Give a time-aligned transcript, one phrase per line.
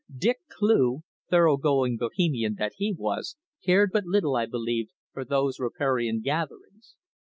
[0.17, 5.59] Dick Cleugh, thorough going Bohemian that he was, cared but little, I believe, for those
[5.59, 6.95] riparian gatherings.